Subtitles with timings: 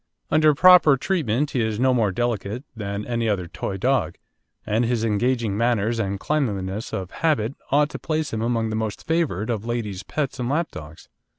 [0.31, 4.17] Under proper treatment he is no more delicate than any other toy dog,
[4.65, 9.05] and his engaging manners and cleanliness of habit ought to place him among the most
[9.05, 11.07] favoured of lady's pets and lapdogs.